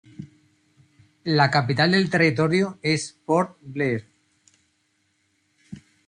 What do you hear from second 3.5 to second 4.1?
Blair.